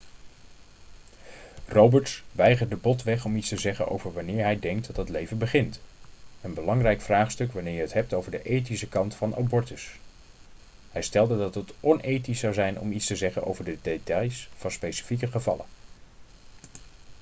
roberts 1.67 2.23
weigerde 2.31 2.75
botweg 2.77 3.25
om 3.25 3.35
iets 3.35 3.47
te 3.49 3.57
zeggen 3.59 3.87
over 3.89 4.13
wanneer 4.13 4.43
hij 4.43 4.59
denkt 4.59 4.87
dat 4.87 4.95
het 4.95 5.09
leven 5.09 5.37
begint 5.37 5.79
een 6.41 6.53
belangrijk 6.53 7.01
vraagstuk 7.01 7.51
wanneer 7.51 7.73
je 7.75 7.81
het 7.81 7.93
hebt 7.93 8.13
over 8.13 8.31
de 8.31 8.41
ethische 8.43 8.87
kant 8.87 9.15
van 9.15 9.35
abortus 9.35 9.91
hij 10.91 11.01
stelde 11.01 11.37
dat 11.37 11.55
het 11.55 11.73
onethisch 11.79 12.39
zou 12.39 12.53
zijn 12.53 12.79
om 12.79 12.91
iets 12.91 13.05
te 13.05 13.15
zeggen 13.15 13.43
over 13.45 13.65
de 13.65 13.77
details 13.81 14.49
van 14.57 14.71
specifieke 14.71 15.27
gevallen 15.27 15.65